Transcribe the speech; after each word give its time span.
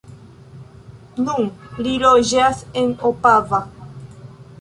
Nun 1.27 1.51
li 1.87 1.93
loĝas 2.05 2.63
en 2.81 2.89
Opava. 3.11 3.61